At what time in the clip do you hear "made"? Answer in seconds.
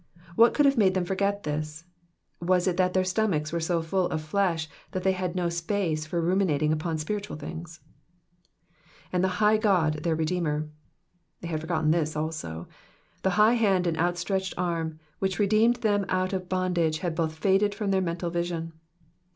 0.79-0.95